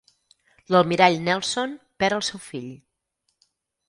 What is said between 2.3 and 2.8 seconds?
seu fill.